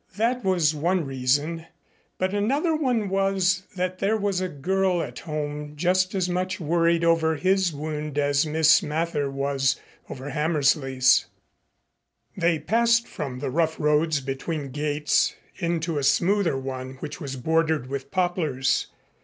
[0.17, 1.67] That was one reason.
[2.17, 7.03] But another one was that there was a girl at home just as much worried
[7.03, 9.79] over his wound as Miss Mather was
[10.09, 11.27] over Hammersley's.
[12.35, 17.85] They passed from the rough roads between gates into a smoother one which was bordered
[17.85, 18.87] with poplars.